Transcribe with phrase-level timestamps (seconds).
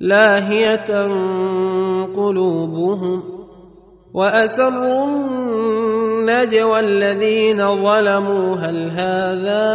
[0.00, 1.06] لاهية
[2.16, 3.22] قلوبهم
[4.14, 8.56] وأسروا النجوى الذين ظلموا.
[8.56, 9.66] هل هذا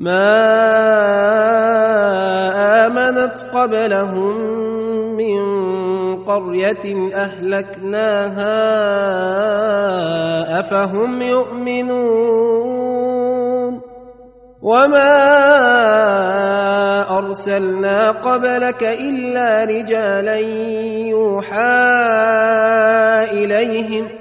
[0.00, 0.36] ما
[2.86, 4.36] امنت قبلهم
[5.16, 5.40] من
[6.24, 6.84] قريه
[7.14, 8.58] اهلكناها
[10.58, 12.60] افهم يؤمنون
[14.62, 15.12] وما
[17.18, 20.36] ارسلنا قبلك الا رجالا
[21.12, 21.80] يوحى
[23.32, 24.19] اليهم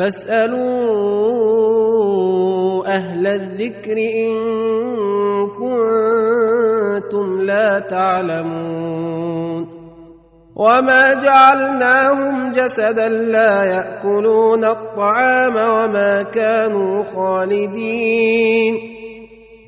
[0.00, 0.70] فاسألوا
[2.86, 4.32] أهل الذكر إن
[5.60, 9.66] كنتم لا تعلمون
[10.56, 18.74] وما جعلناهم جسدا لا يأكلون الطعام وما كانوا خالدين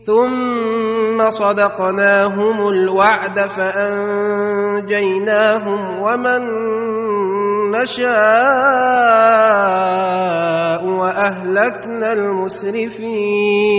[0.07, 4.83] ثم صدقناهم الوعد فأنجيناهم
[6.03, 6.43] ومن
[7.77, 8.13] نشاء
[10.87, 13.73] وأهلكنا المسرفين.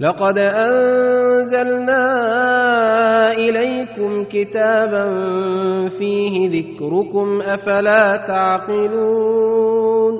[0.00, 2.02] لقد أنزلنا
[3.32, 5.04] إليكم كتابا
[5.88, 10.19] فيه ذكركم أفلا تعقلون.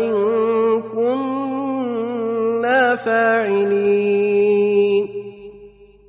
[0.00, 0.12] ان
[0.94, 4.58] كنا فاعلين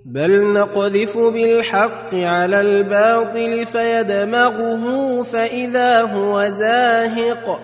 [0.05, 4.83] بل نقذف بالحق على الباطل فيدمغه
[5.23, 7.59] فاذا هو زاهق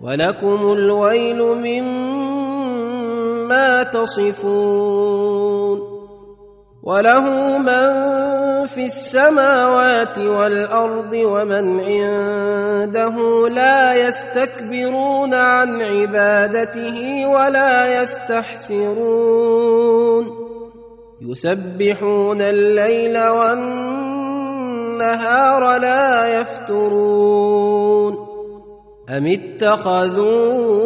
[0.00, 2.62] ولكم الويل مما
[3.82, 5.78] تصفون
[6.82, 8.37] وله من
[8.88, 13.16] السماوات والأرض ومن عنده
[13.48, 19.44] لا يستكبرون عن عبادته ولا يستحسرون.
[21.20, 24.02] يسبحون الليل والنهار
[25.78, 28.12] لا يفترون.
[29.08, 30.78] أم اتخذوا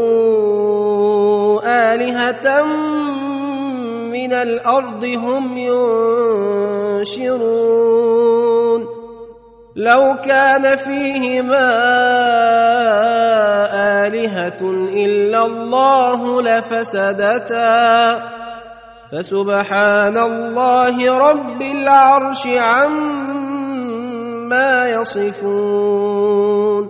[1.92, 2.62] آلهة
[4.12, 5.58] من الأرض هم
[7.02, 8.80] ينشرون
[9.76, 11.72] لو كان فيهما
[14.06, 14.60] آلهة
[14.94, 18.20] إلا الله لفسدتا.
[19.12, 23.28] فسبحان الله رب العرش عما
[24.88, 26.88] يصفون.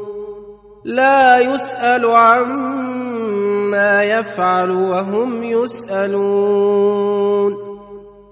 [0.84, 6.92] لا يسأل عما يفعل وهم يسألون.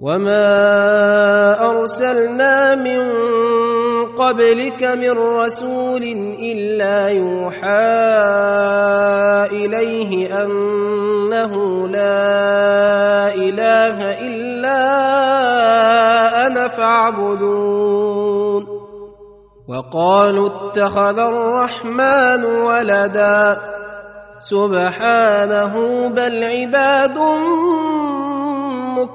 [0.00, 0.46] وما
[1.70, 3.00] ارسلنا من
[4.14, 6.02] قبلك من رسول
[6.38, 7.98] الا يوحى
[9.52, 11.52] اليه انه
[11.88, 14.82] لا اله الا
[16.46, 18.66] أنا فاعبدون
[19.68, 23.58] وقالوا اتخذ الرحمن ولدا
[24.40, 25.74] سبحانه
[26.08, 27.18] بل عباد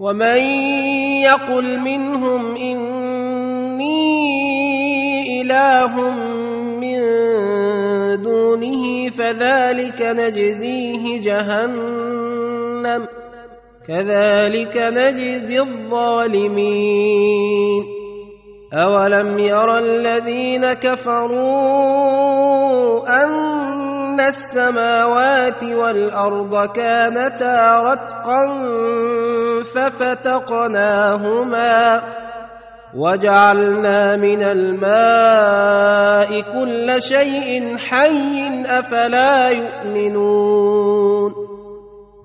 [0.00, 0.36] ومن
[1.24, 3.86] يقل منهم اني
[5.40, 6.10] اله
[6.80, 7.00] من
[8.22, 13.08] دونه فذلك نجزيه جهنم
[13.88, 16.76] كذلك نجزي الظالمين
[18.72, 22.26] اولم ير الذين كفروا
[23.24, 23.85] ان
[24.20, 28.62] السماوات والأرض كانتا رتقا
[29.74, 31.22] ففتقناهما
[32.94, 41.45] وجعلنا من الماء كل شيء حي أفلا يؤمنون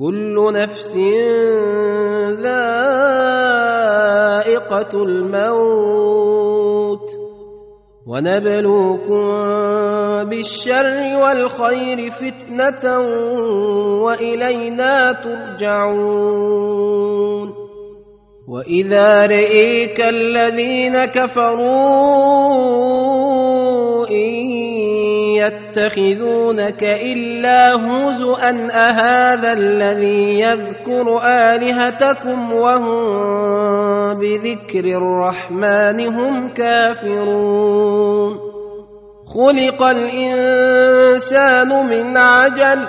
[0.00, 0.96] كل نفس
[2.40, 3.02] ذائقة
[5.02, 6.40] الموت.
[8.06, 9.24] ونبلوكم
[10.28, 12.98] بالشر والخير فتنة
[14.04, 16.80] وإلينا ترجعون.
[18.48, 22.90] وإذا رئيك الذين كفروا
[25.70, 33.04] يتخذونك إلا هزءا أهذا الذي يذكر آلهتكم وهم
[34.18, 38.38] بذكر الرحمن هم كافرون.
[39.26, 42.88] خلق الإنسان من عجل.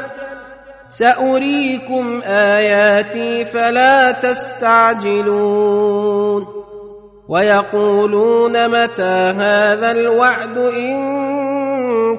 [0.89, 5.41] سأريكم آياتي فلا تستعجلون.
[7.29, 11.40] ويقولون متى هذا الوعد إن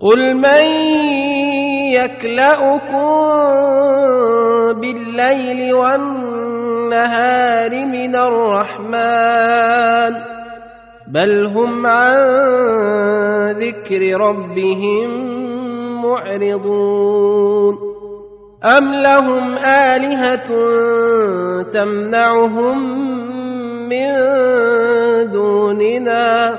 [0.00, 0.62] قل من
[1.92, 3.00] يكلاكم
[4.80, 9.60] بالليل والنهار من الرحمن
[11.08, 12.16] بل هم عن
[13.50, 15.08] ذكر ربهم
[16.02, 17.78] معرضون
[18.64, 20.48] ام لهم الهه
[21.62, 22.78] تمنعهم
[23.88, 24.10] من
[25.32, 26.58] دوننا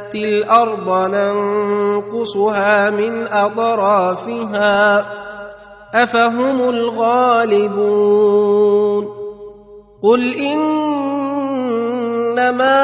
[0.15, 5.01] الأرض ننقصها من اطرافها
[5.93, 8.01] افهم الغالبون
[10.03, 10.33] قل
[12.35, 12.81] انما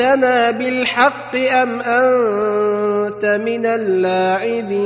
[0.00, 4.78] اجئتنا بالحق ام انت من اللاعبين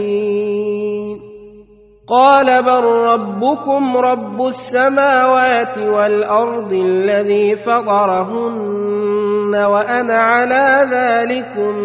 [2.09, 7.95] قال بل ربكم رب السماوات والارض الذي فطرهن
[9.54, 11.76] وأنا على ذلكم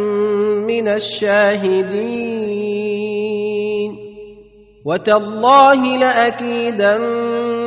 [0.67, 2.37] من الشاهدين
[4.85, 7.66] وتالله لاكيدن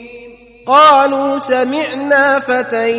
[0.67, 2.91] قالوا سمعنا فتى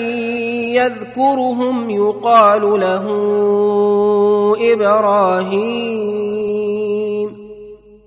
[0.74, 3.06] يذكرهم يقال له
[4.72, 6.12] إبراهيم.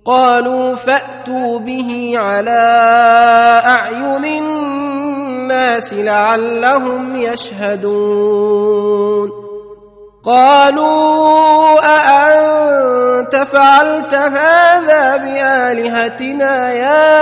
[0.06, 2.62] قالوا فأتوا به على
[3.66, 8.66] أعين الناس لعلهم يشهدون.
[10.26, 17.20] قالوا أأنت فعلت هذا بآلهتنا يا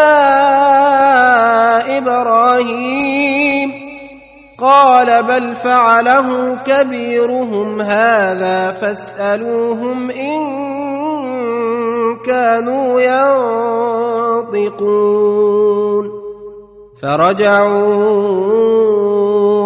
[1.98, 3.72] إبراهيم؟
[4.60, 10.44] قال بل فعله كبيرهم هذا فاسألوهم إن
[12.26, 13.02] كانوا
[14.52, 16.12] ينطقون.
[17.02, 19.23] فرجعوا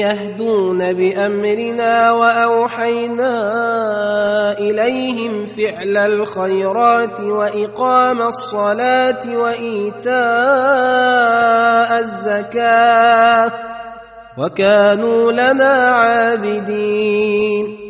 [0.00, 3.38] يهدون بامرنا واوحينا
[4.58, 10.10] اليهم فعل الخيرات واقام الصلاه وايتاء
[12.00, 13.52] الزكاه
[14.38, 17.89] وكانوا لنا عابدين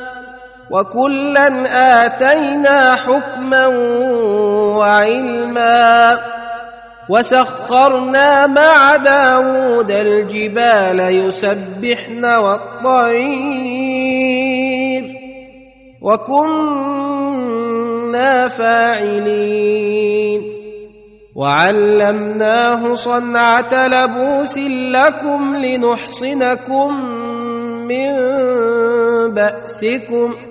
[0.71, 1.47] وكلا
[2.05, 3.67] اتينا حكما
[4.77, 6.19] وعلما
[7.09, 12.25] وسخرنا مع داود الجبال يسبحن
[13.61, 13.61] والطير
[17.21, 20.41] وكنا فاعلين
[21.35, 27.05] وعلمناه صنعه لبوس لكم لنحصنكم
[27.87, 28.11] من
[29.33, 30.50] باسكم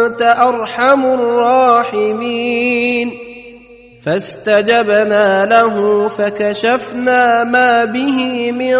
[0.21, 3.11] أرحم الراحمين.
[4.05, 8.77] فاستجبنا له فكشفنا ما به من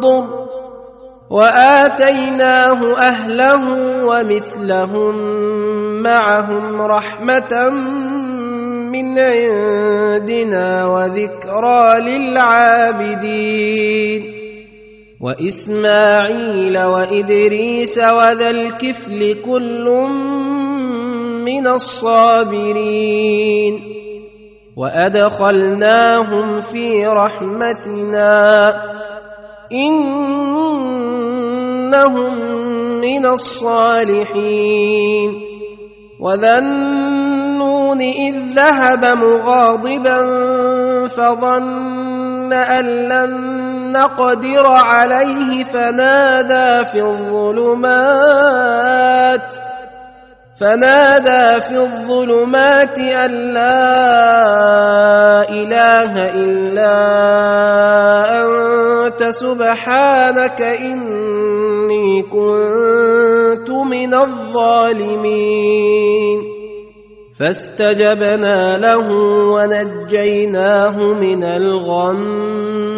[0.00, 0.48] ضر
[1.30, 3.62] وآتيناه أهله
[4.04, 5.14] ومثلهم
[6.02, 7.68] معهم رحمة
[8.90, 14.37] من عندنا وذكرى للعابدين.
[15.20, 19.86] وإسماعيل وإدريس وذا الكفل كل
[21.44, 23.18] من الصابرين
[24.76, 28.74] وأدخلناهم في رحمتنا
[29.72, 30.78] إنهم
[33.00, 34.68] من الصالحين
[36.20, 40.18] وذا النون إذ ذهب مغاضبا
[41.08, 43.57] فظن أن لن
[43.92, 48.38] نقدر عليه فنادى في الظلمات
[50.60, 53.80] فنادى في الظلمات أن لا
[55.50, 56.98] إله إلا
[58.42, 65.58] أنت سبحانك إني كنت من الظالمين.
[67.38, 69.12] فاستجبنا له
[69.54, 72.97] ونجيناه من الغم.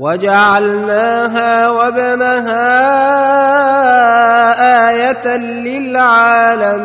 [0.00, 2.68] وجعلناها وابنها
[4.90, 6.84] آية للعالمين.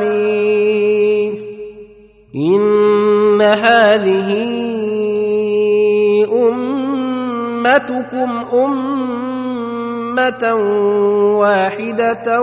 [2.35, 4.29] إن هذه
[7.69, 10.43] أمتكم أمة
[11.39, 12.41] واحدة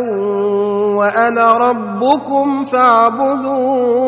[0.96, 4.06] وأنا ربكم فاعبدون.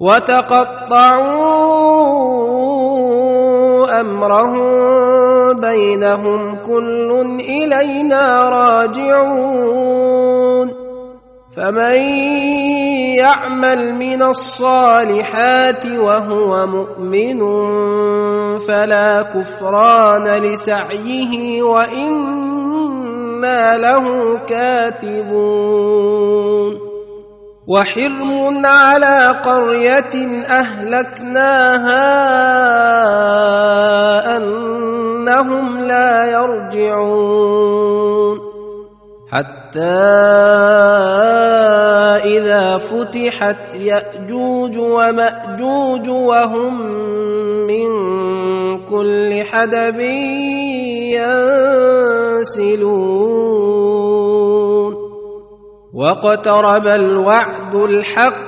[0.00, 1.38] وتقطعوا
[4.00, 10.28] أمرهم بينهم كل إلينا راجعون.
[11.56, 11.98] فمن
[13.18, 17.38] يعمل من الصالحات وهو مؤمن
[18.58, 22.78] فلا كفران لسعيه وإنا
[23.76, 26.08] له كاتبون.
[27.68, 30.14] وحرم على قرية
[30.48, 32.00] أهلكناها
[36.32, 37.78] يرجعون.
[39.32, 39.80] حتى
[42.24, 46.74] إذا فتحت يأجوج ومأجوج وهم
[47.66, 47.88] من
[48.88, 50.00] كل حدب
[52.48, 53.48] ينسلون.
[55.94, 58.47] واقترب الوعد الحق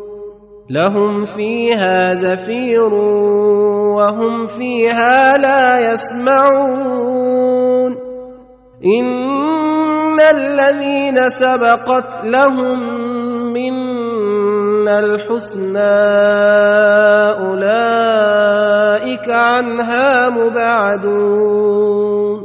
[0.71, 2.93] لهم فيها زفير
[3.95, 7.91] وهم فيها لا يسمعون.
[8.85, 12.79] إن الذين سبقت لهم
[13.53, 15.97] منا الحسنى
[17.43, 22.41] أولئك عنها مبعدون.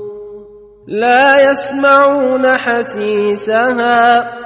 [0.86, 4.45] لا يسمعون حسيسها.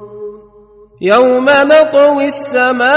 [1.01, 2.91] يوم نطوي السماء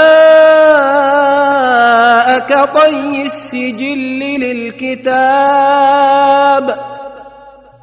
[2.39, 5.15] كطي السجل للكتاب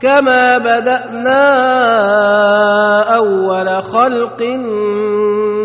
[0.00, 1.42] كما بدانا
[3.16, 4.42] اول خلق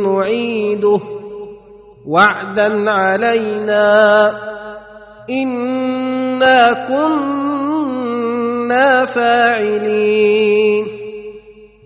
[0.07, 0.99] نعيده
[2.07, 4.31] وعدا علينا
[5.29, 11.06] انا كنا فاعلين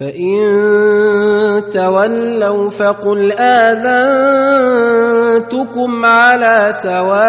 [0.00, 4.44] فان تولوا فقل اذنتكم
[6.04, 7.20] على سواء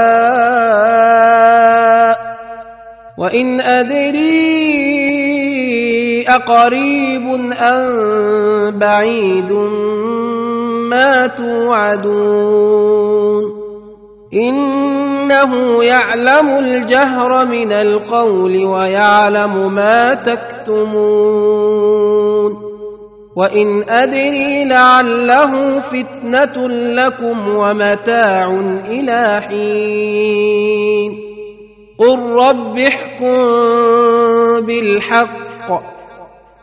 [3.18, 4.62] وان ادري
[6.28, 7.28] اقريب
[7.62, 9.52] ام بعيد
[10.92, 12.82] ما توعدون
[14.34, 21.92] إنه يعلم الجهر من القول ويعلم ما تكتمون
[23.36, 28.50] وإن أدري لعله فتنة لكم ومتاع
[28.88, 31.12] إلى حين
[32.00, 33.38] قل رب احكم
[34.66, 35.51] بالحق